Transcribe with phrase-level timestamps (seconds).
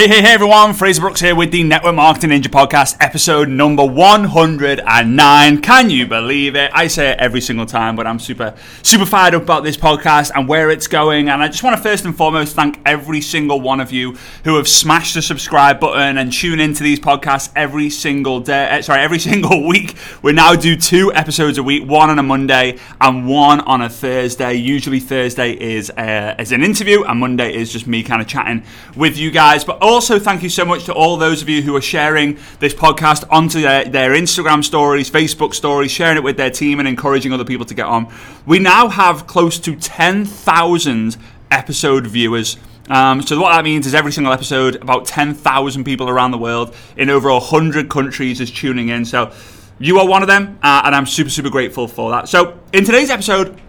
[0.00, 0.72] Hey, hey, hey, everyone.
[0.72, 5.60] Frazer Brookes here with the Network Marketing Ninja Podcast, episode number 109.
[5.60, 6.70] Can you believe it?
[6.72, 10.30] I say it every single time, but I'm super, super fired up about this podcast
[10.34, 11.28] and where it's going.
[11.28, 14.56] And I just want to first and foremost thank every single one of you who
[14.56, 18.68] have smashed the subscribe button and tune into these podcasts every single day.
[18.70, 19.96] eh, Sorry, every single week.
[20.22, 23.90] We now do two episodes a week, one on a Monday and one on a
[23.90, 24.54] Thursday.
[24.54, 28.62] Usually Thursday is, uh, is an interview and Monday is just me kind of chatting
[28.96, 29.62] with you guys.
[29.62, 32.74] But also, thank you so much to all those of you who are sharing this
[32.74, 37.32] podcast onto their, their Instagram stories, Facebook stories, sharing it with their team, and encouraging
[37.32, 38.12] other people to get on.
[38.46, 41.16] We now have close to 10,000
[41.50, 42.56] episode viewers.
[42.88, 46.74] Um, so what that means is every single episode, about 10,000 people around the world
[46.96, 49.04] in over 100 countries is tuning in.
[49.04, 49.32] So
[49.78, 52.28] you are one of them, uh, and I'm super, super grateful for that.
[52.28, 53.60] So in today's episode,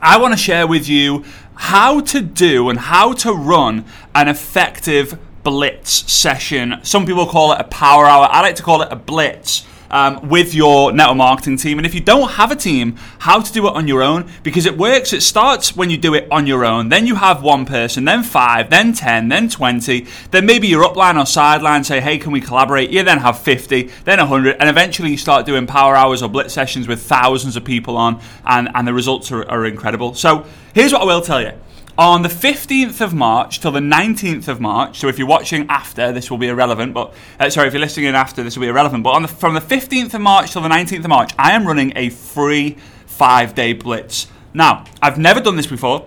[0.00, 3.84] I want to share with you how to do and how to run
[4.14, 5.18] an effective
[5.50, 6.78] blitz session.
[6.84, 8.28] Some people call it a power hour.
[8.30, 9.66] I like to call it a blitz.
[9.92, 11.80] Um, with your network marketing team.
[11.80, 14.64] And if you don't have a team, how to do it on your own because
[14.64, 15.12] it works.
[15.12, 16.90] It starts when you do it on your own.
[16.90, 20.06] Then you have one person, then five, then 10, then 20.
[20.30, 22.90] Then maybe your upline or sideline say, hey, can we collaborate?
[22.90, 24.58] You then have 50, then 100.
[24.60, 28.20] And eventually you start doing power hours or blitz sessions with thousands of people on,
[28.46, 30.14] and, and the results are, are incredible.
[30.14, 31.50] So here's what I will tell you
[31.98, 34.98] on the 15th of March till the 19th of March.
[34.98, 36.94] So if you're watching after, this will be irrelevant.
[36.94, 39.04] But uh, sorry, if you're listening in after, this will be irrelevant.
[39.04, 41.92] But the, from the 15th of March till the 19th of March, I am running
[41.96, 44.28] a free five-day blitz.
[44.54, 46.06] Now, I've never done this before.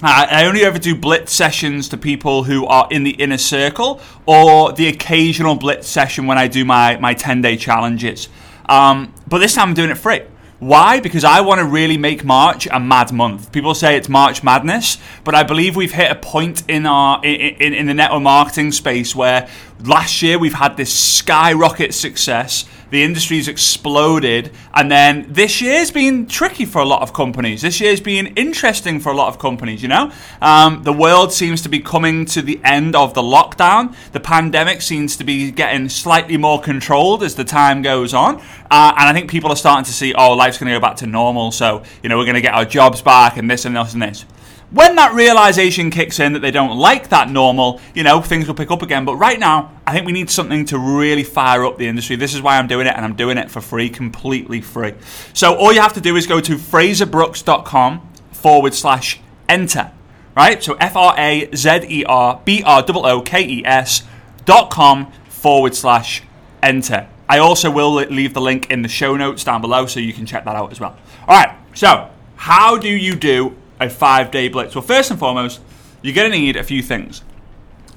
[0.00, 4.72] I only ever do blitz sessions to people who are in the inner circle, or
[4.72, 8.28] the occasional blitz session when I do my my 10-day challenges.
[8.68, 10.20] Um, but this time I'm doing it free.
[10.60, 10.98] Why?
[10.98, 13.52] Because I want to really make March a mad month.
[13.52, 17.54] People say it's March madness, but I believe we've hit a point in our in,
[17.60, 19.48] in, in the network marketing space where
[19.84, 22.64] last year we've had this skyrocket success.
[22.90, 27.60] The industry's exploded, and then this year's been tricky for a lot of companies.
[27.60, 29.82] This year's been interesting for a lot of companies.
[29.82, 30.10] You know,
[30.40, 33.94] um, the world seems to be coming to the end of the lockdown.
[34.12, 38.36] The pandemic seems to be getting slightly more controlled as the time goes on,
[38.70, 40.96] uh, and I think people are starting to see, oh, life's going to go back
[40.96, 41.52] to normal.
[41.52, 44.02] So you know, we're going to get our jobs back, and this and this and
[44.02, 44.24] this.
[44.70, 48.54] When that realization kicks in that they don't like that normal, you know, things will
[48.54, 49.06] pick up again.
[49.06, 52.16] But right now, I think we need something to really fire up the industry.
[52.16, 54.92] This is why I'm doing it, and I'm doing it for free, completely free.
[55.32, 59.90] So all you have to do is go to frazerbrookes.com forward slash enter.
[60.36, 60.62] Right?
[60.62, 64.02] So F R A Z E R B R O O K E S
[64.44, 66.22] dot com forward slash
[66.62, 67.08] enter.
[67.28, 70.26] I also will leave the link in the show notes down below so you can
[70.26, 70.96] check that out as well.
[71.26, 74.74] All right, so how do you do a five day blitz?
[74.74, 75.60] Well, first and foremost,
[76.02, 77.22] you're going to need a few things.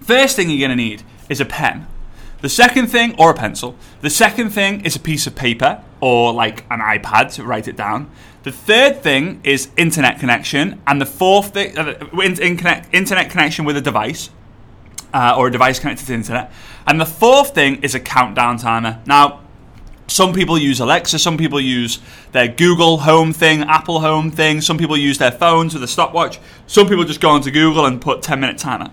[0.02, 1.88] First thing you're going to need is a pen.
[2.42, 3.76] The second thing, or a pencil.
[4.02, 7.76] The second thing is a piece of paper or like an iPad to write it
[7.76, 8.10] down.
[8.44, 13.66] The third thing is internet connection, and the fourth thing, uh, in, connect, internet connection
[13.66, 14.32] with a device
[15.14, 16.52] uh, or a device connected to the internet.
[16.88, 19.00] And the fourth thing is a countdown timer.
[19.06, 19.41] Now,
[20.12, 22.00] some people use Alexa, some people use
[22.34, 26.40] their Google Home thing, Apple Home thing, some people use their phones with a stopwatch,
[26.68, 28.92] some people just go onto Google and put 10 minute timer.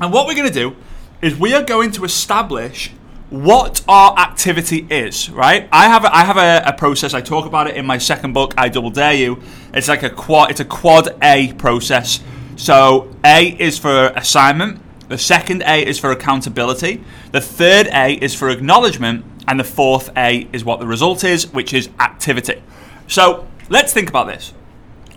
[0.00, 0.76] And what we're going to do
[1.22, 2.92] is we are going to establish
[3.30, 5.68] what our activity is, right?
[5.70, 7.12] I have a, I have a, a, process.
[7.12, 9.42] I talk about it in my second book, I Double Dare You.
[9.74, 10.50] It's like a quad.
[10.50, 12.20] It's a quad A process.
[12.56, 14.80] So A is for assignment.
[15.08, 17.04] The second A is for accountability.
[17.32, 21.50] The third A is for acknowledgement, and the fourth A is what the result is,
[21.52, 22.62] which is activity.
[23.08, 24.52] So let's think about this.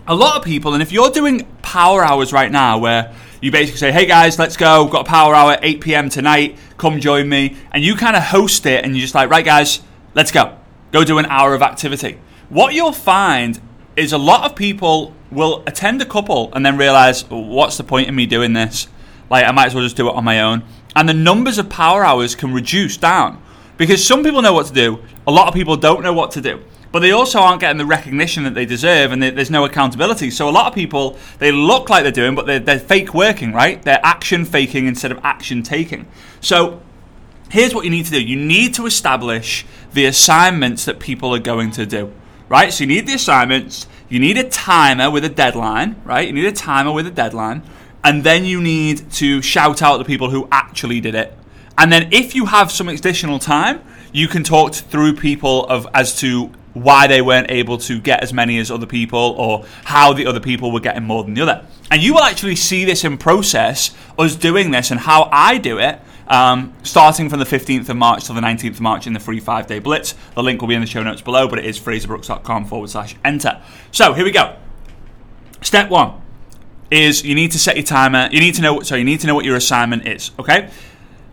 [0.06, 3.78] A lot of people, and if you're doing power hours right now, where you basically
[3.78, 6.08] say, hey guys, let's go, got a power hour, 8 p.m.
[6.08, 7.56] tonight, come join me.
[7.72, 9.82] And you kind of host it and you're just like, right guys,
[10.14, 10.58] let's go.
[10.92, 12.18] Go do an hour of activity.
[12.48, 13.60] What you'll find
[13.96, 18.08] is a lot of people will attend a couple and then realize, what's the point
[18.08, 18.88] in me doing this?
[19.28, 20.64] Like, I might as well just do it on my own.
[20.96, 23.42] And the numbers of power hours can reduce down
[23.82, 26.40] because some people know what to do, a lot of people don't know what to
[26.40, 26.62] do
[26.92, 30.30] but they also aren't getting the recognition that they deserve and they, there's no accountability.
[30.30, 33.52] So a lot of people, they look like they're doing, but they're, they're fake working,
[33.52, 33.82] right?
[33.82, 36.06] They're action faking instead of action taking.
[36.42, 36.82] So
[37.48, 39.64] here's what you need to do you need to establish
[39.94, 42.12] the assignments that people are going to do,
[42.50, 42.72] right?
[42.72, 46.26] So you need the assignments, you need a timer with a deadline, right?
[46.26, 47.62] You need a timer with a deadline,
[48.04, 51.38] and then you need to shout out the people who actually did it.
[51.78, 53.82] And then if you have some additional time,
[54.12, 58.32] you can talk through people of as to why they weren't able to get as
[58.32, 61.66] many as other people or how the other people were getting more than the other.
[61.90, 65.78] And you will actually see this in process, us doing this and how I do
[65.78, 66.00] it.
[66.28, 69.40] Um, starting from the 15th of March till the 19th of March in the free
[69.40, 70.14] five day blitz.
[70.34, 73.16] The link will be in the show notes below, but it is frazerbrookes.com forward slash
[73.24, 73.60] enter.
[73.90, 74.56] So here we go.
[75.60, 76.22] Step one
[76.90, 78.28] is you need to set your timer.
[78.30, 78.80] You need to know.
[78.80, 80.30] So you need to know what your assignment is.
[80.38, 80.70] Okay.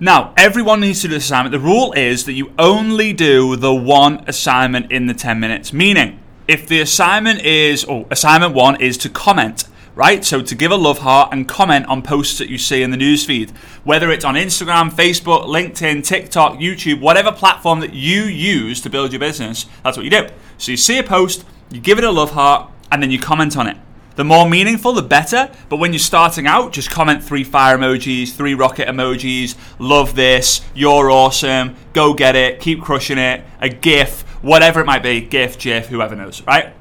[0.01, 1.51] Now, everyone needs to do this assignment.
[1.51, 5.74] The rule is that you only do the one assignment in the 10 minutes.
[5.74, 9.66] Meaning, if the assignment is, or assignment one is to comment,
[9.96, 10.24] right?
[10.24, 12.98] So to give a love heart and comment on posts that you see in the
[12.98, 13.50] newsfeed,
[13.84, 19.12] whether it's on Instagram, Facebook, LinkedIn, TikTok, YouTube, whatever platform that you use to build
[19.12, 20.30] your business, that's what you do.
[20.57, 23.57] So you see a post, you give it a love heart, and then you comment
[23.57, 23.75] on it.
[24.19, 25.50] The more meaningful, the better.
[25.69, 30.60] But when you're starting out, just comment three fire emojis, three rocket emojis, love this,
[30.74, 35.57] you're awesome, go get it, keep crushing it, a GIF, whatever it might be, GIF,
[35.57, 36.74] GIF, whoever knows, right?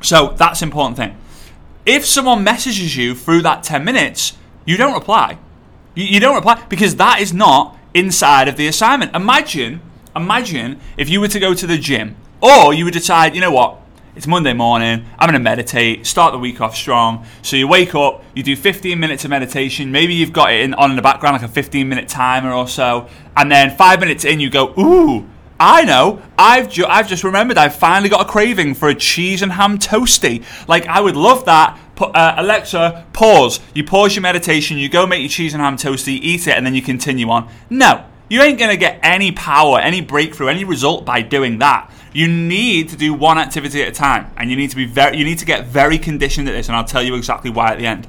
[0.00, 1.16] So that's important thing.
[1.86, 5.38] If someone messages you through that 10 minutes, you don't reply.
[5.94, 9.14] You, you don't reply because that is not inside of the assignment.
[9.14, 9.82] Imagine,
[10.16, 13.52] imagine if you were to go to the gym or you would decide, you know
[13.52, 13.81] what,
[14.14, 15.06] it's Monday morning.
[15.18, 17.24] I'm going to meditate, start the week off strong.
[17.40, 19.90] So you wake up, you do 15 minutes of meditation.
[19.90, 22.68] Maybe you've got it in, on in the background, like a 15 minute timer or
[22.68, 23.08] so.
[23.36, 25.26] And then five minutes in, you go, Ooh,
[25.58, 26.20] I know.
[26.36, 29.78] I've, ju- I've just remembered I've finally got a craving for a cheese and ham
[29.78, 30.44] toasty.
[30.68, 31.78] Like, I would love that.
[31.98, 33.60] Uh, Alexa, pause.
[33.74, 36.66] You pause your meditation, you go make your cheese and ham toasty, eat it, and
[36.66, 37.48] then you continue on.
[37.70, 41.90] No, you ain't going to get any power, any breakthrough, any result by doing that.
[42.12, 45.16] You need to do one activity at a time, and you need to be very,
[45.16, 47.78] you need to get very conditioned at this, and I'll tell you exactly why at
[47.78, 48.06] the end.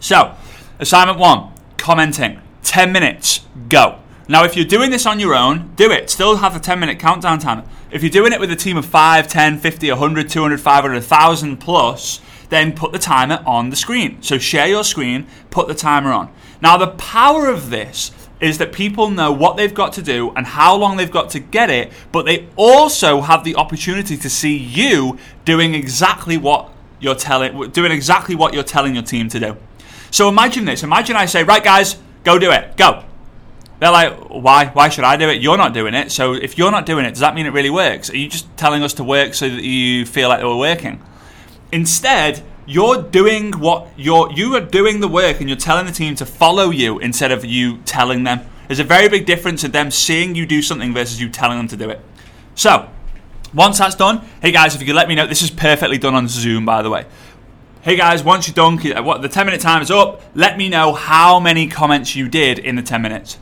[0.00, 0.34] So,
[0.78, 2.40] assignment one: commenting.
[2.62, 3.40] Ten minutes.
[3.68, 3.98] Go.
[4.26, 6.08] Now, if you're doing this on your own, do it.
[6.08, 7.64] Still have a 10 minute countdown timer.
[7.90, 11.56] If you're doing it with a team of 5, 10, 50, 100, 200, 500, 1,000
[11.58, 14.22] plus, then put the timer on the screen.
[14.22, 16.32] So share your screen, put the timer on.
[16.62, 20.46] Now, the power of this is that people know what they've got to do and
[20.46, 24.56] how long they've got to get it, but they also have the opportunity to see
[24.56, 26.70] you doing exactly what
[27.00, 29.56] you're telling doing exactly what you're telling your team to do.
[30.10, 30.82] So imagine this.
[30.82, 32.76] Imagine I say, "Right guys, go do it.
[32.76, 33.04] Go."
[33.80, 34.66] They're like, "Why?
[34.66, 35.42] Why should I do it?
[35.42, 37.70] You're not doing it." So if you're not doing it, does that mean it really
[37.70, 38.10] works?
[38.10, 41.00] Are you just telling us to work so that you feel like we're working?
[41.72, 46.14] Instead, you're doing what you're you are doing the work and you're telling the team
[46.16, 48.40] to follow you instead of you telling them.
[48.68, 51.68] There's a very big difference in them seeing you do something versus you telling them
[51.68, 52.00] to do it.
[52.54, 52.88] So,
[53.52, 56.14] once that's done, hey guys, if you could let me know, this is perfectly done
[56.14, 57.04] on Zoom, by the way.
[57.82, 60.22] Hey guys, once you're done, uh, what the 10 minute time is up.
[60.34, 63.38] Let me know how many comments you did in the 10 minutes.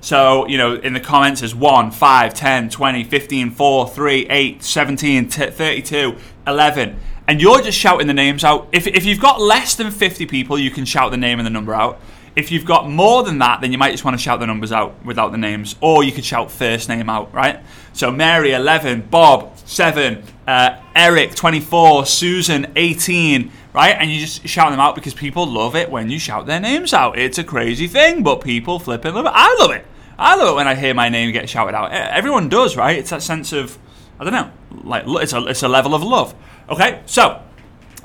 [0.00, 4.62] So, you know, in the comments is 1, 5, 10, 20, 15, 4, 3, 8,
[4.62, 6.16] 17, 32,
[6.46, 8.68] 11 and you're just shouting the names out.
[8.72, 11.50] If, if you've got less than 50 people, you can shout the name and the
[11.50, 12.00] number out.
[12.36, 14.72] If you've got more than that, then you might just want to shout the numbers
[14.72, 17.60] out without the names, or you could shout first name out, right?
[17.92, 23.96] So Mary, 11, Bob, 7, uh, Eric, 24, Susan, 18, right?
[23.96, 26.92] And you just shout them out because people love it when you shout their names
[26.92, 27.16] out.
[27.16, 29.32] It's a crazy thing, but people flipping love it.
[29.32, 29.86] I love it.
[30.18, 31.92] I love it when I hear my name get shouted out.
[31.92, 32.98] Everyone does, right?
[32.98, 33.78] It's that sense of,
[34.18, 34.50] I don't know,
[34.82, 36.34] like it's a, it's a level of love.
[36.68, 37.42] Okay, so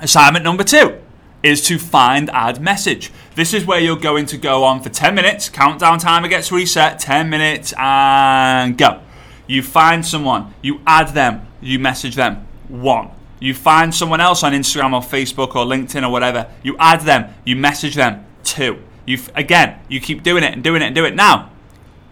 [0.02, 1.00] assignment number two
[1.44, 3.12] is to find add message.
[3.36, 7.00] This is where you're going to go on for 10 minutes, countdown timer gets reset,
[7.00, 9.02] 10 minutes, and go.
[9.48, 12.46] You find someone, you add them, you message them.
[12.68, 13.12] One.
[13.40, 17.34] You find someone else on Instagram or Facebook or LinkedIn or whatever, you add them,
[17.46, 18.26] you message them.
[18.44, 18.84] Two.
[19.06, 21.16] You again, you keep doing it and doing it and doing it.
[21.16, 21.50] Now,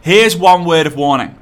[0.02, 1.38] here's one word of warning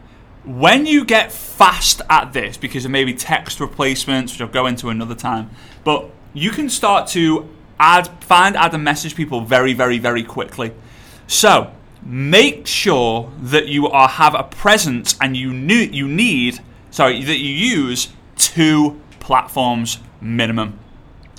[0.45, 4.89] when you get fast at this, because of maybe text replacements, which I'll go into
[4.89, 5.49] another time,
[5.83, 7.49] but you can start to
[7.79, 10.71] add, find, add, and message people very, very, very quickly.
[11.27, 11.71] So
[12.03, 16.59] make sure that you are have a presence and you need, you need,
[16.91, 20.79] sorry, that you use two platforms minimum.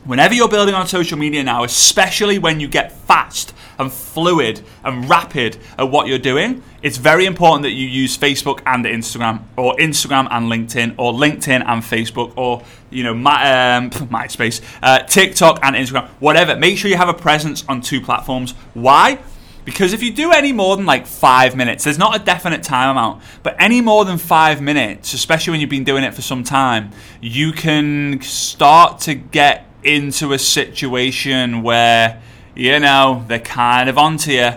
[0.06, 5.10] Whenever you're building on social media now, especially when you get fast and fluid and
[5.10, 9.74] rapid at what you're doing, it's very important that you use Facebook and Instagram, or
[9.78, 15.58] Instagram and LinkedIn, or LinkedIn and Facebook, or you know, my, um, MySpace, uh, TikTok
[15.64, 16.54] and Instagram, whatever.
[16.54, 18.52] Make sure you have a presence on two platforms.
[18.74, 19.18] Why?
[19.64, 22.90] Because if you do any more than like five minutes, there's not a definite time
[22.90, 26.44] amount, but any more than five minutes, especially when you've been doing it for some
[26.44, 32.22] time, you can start to get into a situation where,
[32.54, 34.52] you know, they're kind of onto you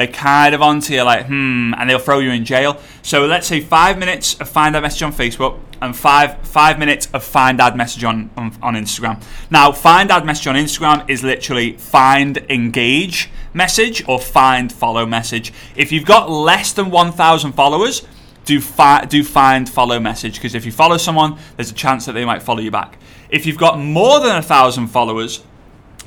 [0.00, 2.80] they're kind of onto you, like, hmm, and they'll throw you in jail.
[3.02, 7.08] So let's say five minutes of find add message on Facebook and five five minutes
[7.12, 9.22] of find add message on, on, on Instagram.
[9.50, 15.52] Now, find add message on Instagram is literally find engage message or find follow message.
[15.76, 18.06] If you've got less than 1,000 followers,
[18.50, 22.14] do fi- do find follow message because if you follow someone, there's a chance that
[22.14, 22.98] they might follow you back.
[23.28, 25.44] If you've got more than a thousand followers,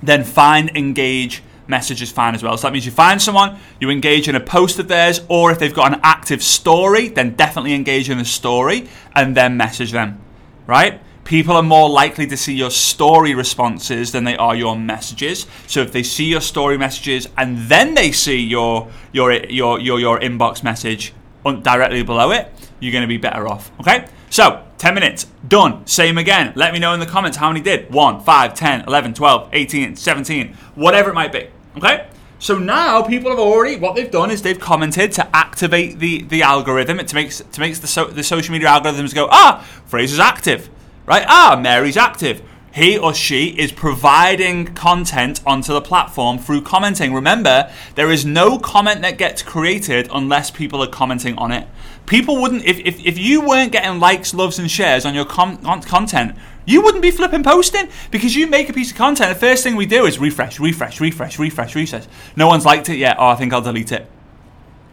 [0.01, 2.57] then find engage message is fine as well.
[2.57, 5.59] So that means you find someone, you engage in a post of theirs, or if
[5.59, 10.19] they've got an active story, then definitely engage in the story and then message them.
[10.67, 10.99] Right?
[11.23, 15.47] People are more likely to see your story responses than they are your messages.
[15.67, 20.01] So if they see your story messages and then they see your your your your,
[20.01, 23.71] your inbox message directly below it, you're going to be better off.
[23.79, 24.07] Okay?
[24.29, 25.85] So, 10 minutes, done.
[25.85, 26.53] Same again.
[26.55, 27.93] Let me know in the comments how many did.
[27.93, 31.47] 1, 5, 10, 11, 12, 18, 17, whatever it might be.
[31.77, 32.07] Okay?
[32.43, 36.41] So now people have already what they've done is they've commented to activate the, the
[36.41, 36.99] algorithm.
[36.99, 40.69] It makes to makes the so, the social media algorithms go ah Frazer's active,
[41.05, 41.23] right?
[41.25, 42.41] Ah Mary's active.
[42.73, 47.13] He or she is providing content onto the platform through commenting.
[47.13, 51.67] Remember, there is no comment that gets created unless people are commenting on it.
[52.07, 55.57] People wouldn't, if, if, if you weren't getting likes, loves, and shares on your com-
[55.83, 59.29] content, you wouldn't be flipping posting because you make a piece of content.
[59.29, 62.07] The first thing we do is refresh, refresh, refresh, refresh, refresh.
[62.35, 63.17] No one's liked it yet.
[63.19, 64.09] Oh, I think I'll delete it.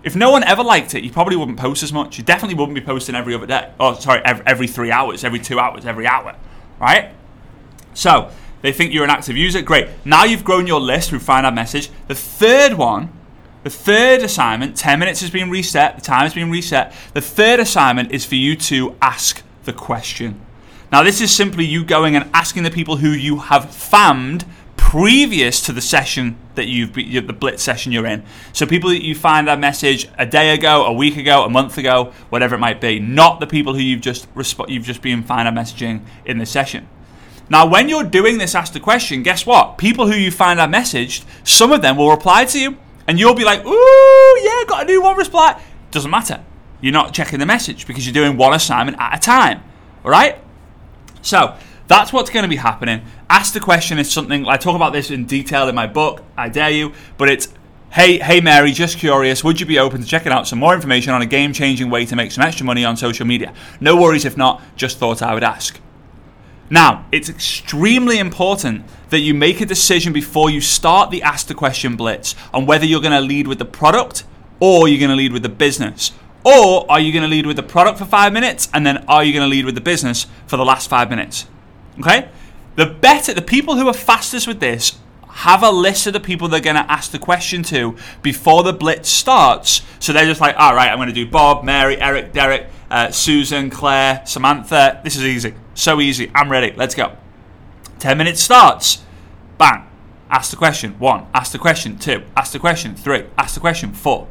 [0.04, 2.18] If no one ever liked it, you probably wouldn't post as much.
[2.18, 3.72] You definitely wouldn't be posting every other day.
[3.80, 6.36] Oh, sorry, every, every three hours, every two hours, every hour,
[6.78, 7.14] right?
[7.94, 8.30] So
[8.62, 9.62] they think you're an active user.
[9.62, 9.88] Great.
[10.04, 11.90] Now you've grown your list through Find Add Message.
[12.08, 13.12] The third one
[13.62, 16.94] the third assignment, 10 minutes has been reset, the time has been reset.
[17.12, 20.40] The third assignment is for you to ask the question.
[20.90, 25.60] Now, this is simply you going and asking the people who you have FAMmed previous
[25.60, 28.24] to the session that you've the blitz session you're in.
[28.52, 31.76] So people that you find that message a day ago, a week ago, a month
[31.78, 35.22] ago, whatever it might be, not the people who you've just resp- you've just been
[35.22, 36.88] find messaging in the session.
[37.50, 39.76] Now, when you're doing this ask the question, guess what?
[39.76, 42.78] People who you find are messaged, some of them will reply to you.
[43.08, 45.60] And you'll be like, ooh, yeah, got a new one reply.
[45.90, 46.44] Doesn't matter.
[46.80, 49.64] You're not checking the message because you're doing one assignment at a time.
[50.04, 50.38] All right?
[51.22, 51.56] So
[51.88, 53.02] that's what's going to be happening.
[53.28, 56.48] Ask the question is something, I talk about this in detail in my book, I
[56.48, 57.52] dare you, but it's
[57.92, 61.12] Hey, hey Mary, just curious, would you be open to checking out some more information
[61.12, 63.52] on a game changing way to make some extra money on social media?
[63.80, 65.80] No worries if not, just thought I would ask.
[66.70, 71.54] Now, it's extremely important that you make a decision before you start the Ask the
[71.54, 74.22] Question Blitz on whether you're going to lead with the product
[74.60, 76.12] or you're going to lead with the business.
[76.44, 79.24] Or are you going to lead with the product for five minutes and then are
[79.24, 81.48] you going to lead with the business for the last five minutes?
[81.98, 82.28] Okay?
[82.76, 84.96] The better, the people who are fastest with this
[85.28, 88.72] have a list of the people they're going to ask the question to before the
[88.72, 89.82] blitz starts.
[89.98, 93.10] So they're just like, all right, I'm going to do Bob, Mary, Eric, Derek, uh,
[93.10, 95.00] Susan, Claire, Samantha.
[95.04, 95.54] This is easy.
[95.74, 96.30] So easy.
[96.34, 96.72] I'm ready.
[96.76, 97.16] Let's go.
[98.00, 99.02] 10 minutes starts.
[99.58, 99.86] Bang.
[100.28, 100.98] Ask the question.
[100.98, 101.26] One.
[101.34, 101.98] Ask the question.
[101.98, 102.22] Two.
[102.36, 102.94] Ask the question.
[102.94, 103.26] Three.
[103.38, 103.92] Ask the question.
[103.92, 104.28] Four.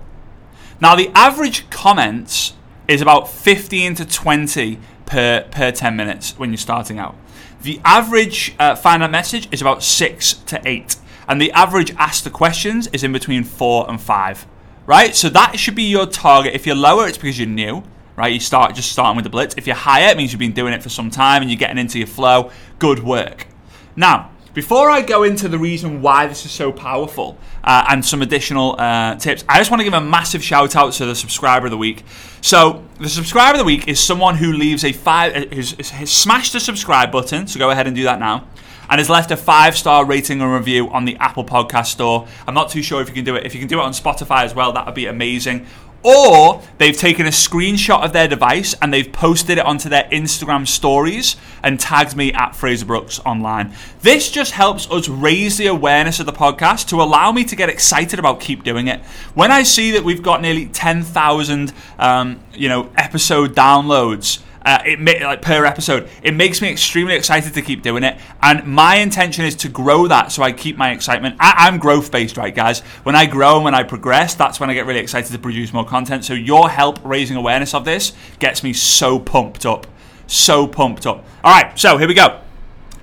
[0.82, 2.54] Now, the average comments
[2.88, 7.16] is about 15 to 20 per, per 10 minutes when you're starting out.
[7.62, 10.96] The average uh, find a message is about 6 to 8.
[11.28, 14.48] And the average ask the questions is in between 4 and 5.
[14.86, 15.16] Right?
[15.16, 16.56] So that should be your target.
[16.56, 17.84] If you're lower, it's because you're new
[18.20, 18.34] right?
[18.34, 19.56] You start just starting with the blitz.
[19.58, 21.78] If you're higher, it means you've been doing it for some time and you're getting
[21.78, 22.52] into your flow.
[22.78, 23.48] Good work.
[23.96, 28.22] Now, before I go into the reason why this is so powerful uh, and some
[28.22, 31.68] additional uh, tips, I just want to give a massive shout out to the subscriber
[31.68, 32.04] of the week.
[32.42, 36.12] So, the subscriber of the week is someone who leaves a five, uh, who's, has
[36.12, 37.48] smashed the subscribe button.
[37.48, 38.48] So go ahead and do that now
[38.90, 42.28] and has left a five star rating and review on the Apple Podcast Store.
[42.48, 43.46] I'm not too sure if you can do it.
[43.46, 45.68] If you can do it on Spotify as well, that would be amazing
[46.04, 50.68] or they've taken a screenshot of their device and they've posted it onto their Instagram
[50.68, 53.74] stories and tagged me at Frazer Brookes online.
[54.02, 57.70] This just helps us raise the awareness of the podcast to allow me to get
[57.70, 59.02] excited about keep doing it.
[59.34, 65.22] When I see that we've got nearly 10,000 um, you know episode downloads uh, it
[65.22, 66.10] like per episode.
[66.22, 70.08] It makes me extremely excited to keep doing it, and my intention is to grow
[70.08, 71.36] that so I keep my excitement.
[71.40, 72.82] I, am growth based, right, guys?
[73.04, 75.74] When I grow and when I progress, that's when I get really excited to produce
[75.74, 76.26] more content.
[76.26, 79.88] So your help raising awareness of this gets me so pumped up,
[80.28, 81.24] so pumped up.
[81.44, 82.42] All right, so here we go.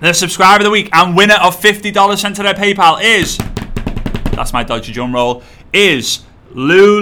[0.01, 3.39] The subscriber of the week and winner of fifty dollars sent to their PayPal is
[4.37, 6.23] that's my dodgy drum roll is
[6.53, 7.01] Lou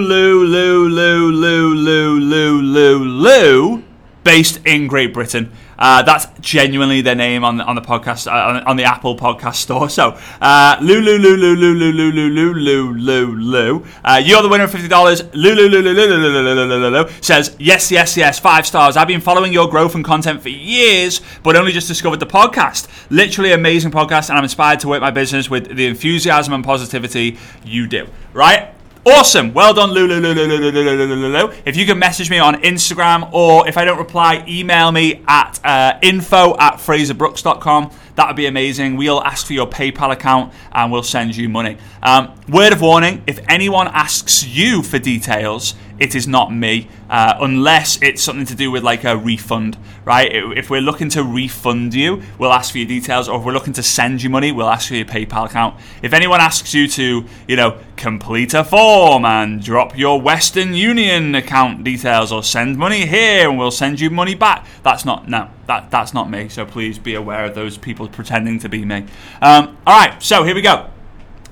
[4.35, 5.49] based in Great Britain.
[5.79, 9.15] Uh, that's genuinely their name on the, on the podcast uh, on, on, the Apple
[9.15, 9.89] Podcast Store.
[9.89, 13.85] So uh, Lulu Lulu Lulu Lulu Lulu Lulu Lulu,
[14.21, 15.23] you're the winner of fifty dollars.
[15.33, 18.97] Lulu Lulu Lulu Lulu says yes, yes, yes, five stars.
[18.97, 22.89] I've been following your growth and content for years, but only just discovered the podcast.
[23.09, 27.37] Literally amazing podcast, and I'm inspired to work my business with the enthusiasm and positivity
[27.63, 28.09] you do.
[28.33, 28.74] Right?
[29.07, 29.53] Awesome.
[29.53, 30.19] Well done, Lulu.
[30.19, 31.53] Lulu.
[31.63, 35.59] If you can message me on Instagram or if I don't reply, email me at
[35.63, 37.91] uh, info at frazerbrookes.com.
[38.15, 38.95] That would be amazing.
[38.95, 41.77] We'll ask for your PayPal account and we'll send you money.
[42.01, 47.35] Um, word of warning if anyone asks you for details, it is not me, uh,
[47.39, 50.29] unless it's something to do with like a refund, right?
[50.31, 53.73] If we're looking to refund you, we'll ask for your details, or if we're looking
[53.73, 55.79] to send you money, we'll ask for your PayPal account.
[56.01, 61.33] If anyone asks you to, you know, complete a form and drop your Western Union
[61.33, 65.49] account details, or send money here and we'll send you money back, that's not no,
[65.67, 66.49] that that's not me.
[66.49, 69.05] So please be aware of those people pretending to be me.
[69.41, 70.89] Um, all right, so here we go.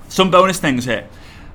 [0.09, 1.07] Some bonus things here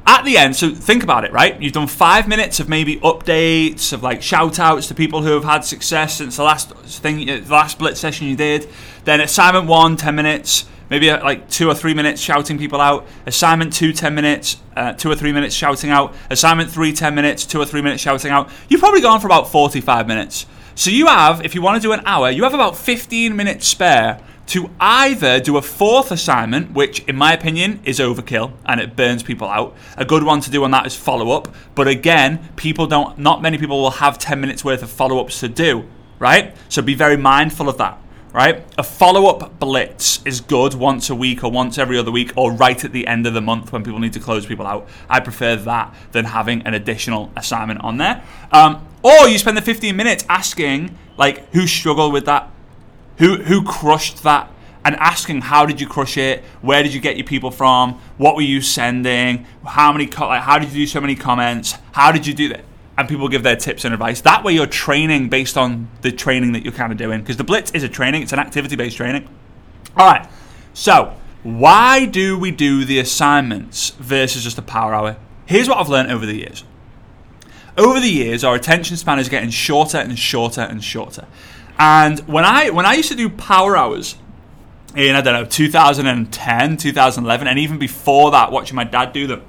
[0.08, 1.60] at the end, so think about it, right?
[1.60, 5.44] You've done five minutes of maybe updates, of like shout outs to people who have
[5.44, 8.70] had success since the last thing, the last blitz session you did.
[9.04, 13.06] Then assignment one, 10 minutes, maybe uh, like two or three minutes shouting people out.
[13.26, 16.14] Assignment two, 10 minutes, uh, two or three minutes shouting out.
[16.30, 18.48] Assignment three, 10 minutes, two or three minutes shouting out.
[18.70, 20.46] You've probably gone for about 45 minutes.
[20.78, 23.66] So you have, if you want to do an hour, you have about 15 minutes
[23.66, 28.94] spare to either do a fourth assignment, which in my opinion is overkill and it
[28.94, 29.74] burns people out.
[29.96, 33.42] A good one to do on that is follow up, but again, people don't not
[33.42, 35.84] many people will have 10 minutes worth of follow ups to do,
[36.20, 36.56] right?
[36.68, 38.00] So be very mindful of that.
[38.32, 38.62] Right?
[38.76, 42.52] A follow up blitz is good once a week or once every other week or
[42.52, 44.86] right at the end of the month when people need to close people out.
[45.08, 48.22] I prefer that than having an additional assignment on there.
[48.52, 52.50] Um, or you spend the 15 minutes asking, like, who struggled with that?
[53.18, 54.50] who who crushed that?
[54.84, 56.42] And asking how did you crush it?
[56.62, 58.00] Where did you get your people from?
[58.16, 59.44] What were you sending?
[59.66, 61.74] How many like, how did you do so many comments?
[61.92, 62.64] How did you do that?
[62.96, 64.22] And people give their tips and advice.
[64.22, 67.20] That way you're training based on the training that you're kind of doing.
[67.20, 69.28] Because the blitz is a training it's an activity based training.
[69.96, 70.28] All right
[70.72, 75.16] so why do we do the assignments versus just a power hour?
[75.46, 76.64] Here's what i've learned over the years
[77.78, 81.26] over the years our attention span is getting shorter and shorter and shorter
[81.78, 84.16] and when I when I used to do power hours
[84.96, 89.42] in I don't know 2010, 2011, and even before that, watching my dad do them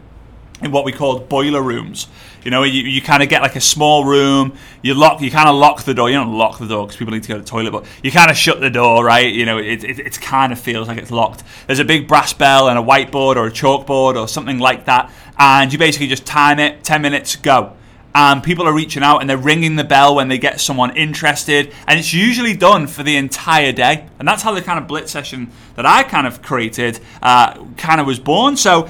[0.61, 2.07] in what we called boiler rooms.
[2.43, 4.57] You know, you, you kind of get like a small room.
[4.81, 6.09] You lock, you kind of lock the door.
[6.09, 8.11] You don't lock the door because people need to go to the toilet, but you
[8.11, 9.33] kind of shut the door, right?
[9.33, 11.43] You know, it, it, it kind of feels like it's locked.
[11.67, 15.11] There's a big brass bell and a whiteboard or a chalkboard or something like that,
[15.37, 16.83] and you basically just time it.
[16.83, 17.75] Ten minutes, go
[18.13, 21.73] and people are reaching out and they're ringing the bell when they get someone interested.
[21.87, 24.07] And it's usually done for the entire day.
[24.17, 28.01] And that's how the kind of blitz session that i kind of created uh, kind
[28.01, 28.57] of was born.
[28.57, 28.89] So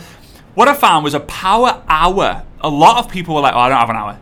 [0.56, 2.44] what i found was a power hour.
[2.62, 4.20] A lot of people were like oh i don't have an hour.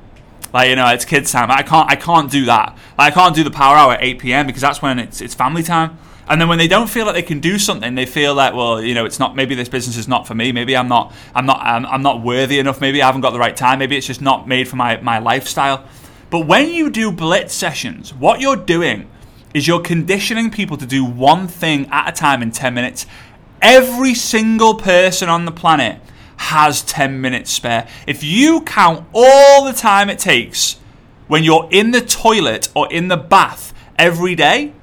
[0.53, 1.51] Like you know it's kids time.
[1.51, 2.77] I can't i can't do that.
[2.97, 5.63] I can't do the power hour at 8 p.m because that's when it's, it's family
[5.63, 5.97] time
[6.29, 8.81] and then when they don't feel like they can do something, they feel like, well,
[8.81, 9.35] you know, it's not.
[9.35, 10.51] Maybe this business is not for me.
[10.51, 11.13] Maybe I'm not.
[11.33, 11.59] I'm not.
[11.61, 12.81] I'm, I'm not worthy enough.
[12.81, 13.79] Maybe I haven't got the right time.
[13.79, 15.85] Maybe it's just not made for my my lifestyle.
[16.29, 19.09] But when you do blitz sessions, what you're doing
[19.53, 23.05] is you're conditioning people to do one thing at a time in 10 minutes.
[23.61, 26.01] Every single person on the planet
[26.37, 27.87] has 10 minutes spare.
[28.05, 30.79] If you count all the time it takes
[31.27, 34.73] when you're in the toilet or in the bath every day,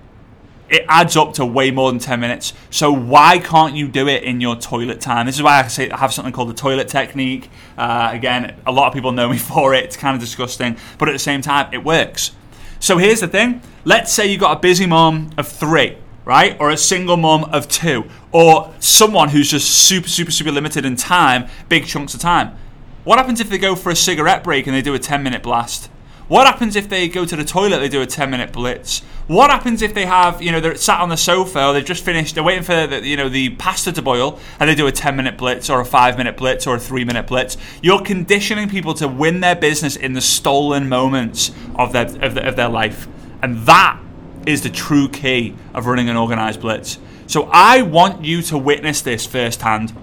[0.68, 2.52] it adds up to way more than 10 minutes.
[2.70, 5.26] So why can't you do it in your toilet time?
[5.26, 7.50] This is why I say I have something called the toilet technique.
[7.76, 9.84] Uh, again, a lot of people know me for it.
[9.84, 12.32] It's kind of disgusting, but at the same time, it works.
[12.80, 13.62] So here's the thing.
[13.84, 16.56] Let's say you've got a busy mom of three, right?
[16.60, 20.96] Or a single mom of two, or someone who's just super, super, super limited in
[20.96, 22.56] time, big chunks of time.
[23.04, 25.42] What happens if they go for a cigarette break and they do a 10 minute
[25.42, 25.90] blast?
[26.26, 27.80] What happens if they go to the toilet?
[27.80, 29.00] They do a ten minute blitz.
[29.26, 32.04] What happens if they have, you know, they're sat on the sofa or they've just
[32.04, 34.92] finished, they're waiting for the, you know, the pasta to boil, and they do a
[34.92, 37.58] ten minute blitz or a five minute blitz or a three minute blitz?
[37.82, 42.48] You're conditioning people to win their business in the stolen moments of their of, the,
[42.48, 43.06] of their life,
[43.42, 44.00] and that
[44.46, 46.98] is the true key of running an organized blitz.
[47.26, 49.94] So I want you to witness this firsthand.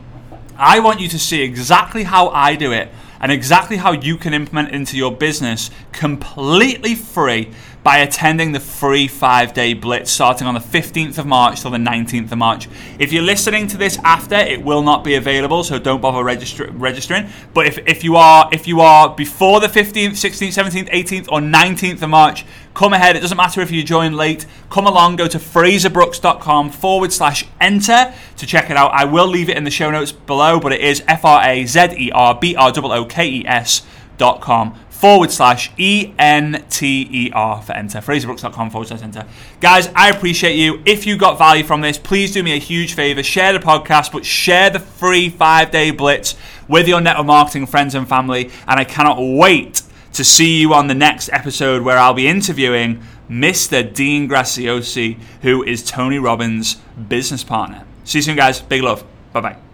[0.57, 2.89] I want you to see exactly how I do it
[3.21, 7.51] and exactly how you can implement into your business completely free
[7.84, 11.78] by attending the free five day blitz starting on the 15th of March till the
[11.78, 12.70] 19th of March.
[13.00, 16.70] If you're listening to this after, it will not be available, so don't bother register-
[16.72, 17.30] registering.
[17.54, 21.39] But if, if you are if you are before the 15th, 16th, 17th, 18th, or
[21.39, 23.15] 19th of March, come ahead.
[23.15, 24.46] It doesn't matter if you join late.
[24.70, 28.91] Come along, go to frazerbrookes.com forward slash enter to check it out.
[28.94, 31.65] I will leave it in the show notes below, but it is F R A
[31.65, 33.82] Z E R B R O O K E S
[34.17, 37.99] dot com forward slash E N T E R for enter.
[37.99, 39.25] FrazerBrookes.com forward slash enter.
[39.59, 40.81] Guys, I appreciate you.
[40.85, 43.23] If you got value from this, please do me a huge favor.
[43.23, 46.35] Share the podcast, but share the free five day blitz
[46.67, 48.51] with your network marketing friends and family.
[48.67, 49.81] And I cannot wait
[50.13, 53.91] to see you on the next episode where I'll be interviewing Mr.
[53.91, 56.75] Dean Graziosi, who is Tony Robbins'
[57.09, 57.85] business partner.
[58.03, 58.61] See you soon, guys.
[58.61, 59.03] Big love.
[59.33, 59.70] Bye bye.